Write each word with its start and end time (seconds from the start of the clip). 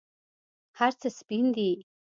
هرڅه 0.79 1.07
سپین 1.17 1.45
دي 1.55 1.69